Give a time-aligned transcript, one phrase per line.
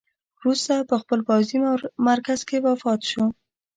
[0.39, 1.57] وروسته په خپل پوځي
[2.07, 3.25] مرکز کې وفات شو.